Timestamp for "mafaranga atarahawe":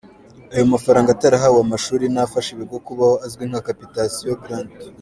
0.73-1.57